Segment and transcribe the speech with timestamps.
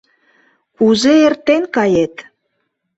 [0.75, 2.15] Кузе эртен кает?